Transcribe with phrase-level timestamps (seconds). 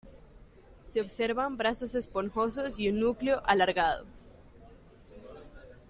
[0.83, 4.07] Se observan brazos esponjosos y un núcleo alargado.